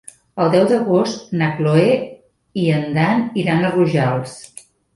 [0.45, 1.85] El deu d'agost na Cloè
[2.63, 4.37] i en Dan iran a Rojals.